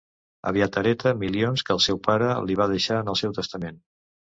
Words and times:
Aviat 0.51 0.79
hereta 0.81 1.11
milions 1.25 1.65
que 1.67 1.77
el 1.77 1.83
seu 1.87 2.01
pare 2.09 2.33
li 2.49 2.59
va 2.63 2.69
deixar 2.75 3.01
en 3.05 3.15
el 3.17 3.21
seu 3.25 3.39
testament. 3.43 3.81